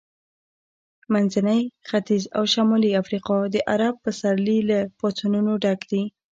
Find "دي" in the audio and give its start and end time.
5.91-6.03